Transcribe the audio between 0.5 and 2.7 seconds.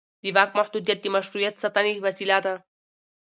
محدودیت د مشروعیت د ساتنې وسیله ده